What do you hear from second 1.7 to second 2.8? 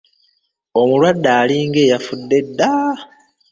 eyafudde edda!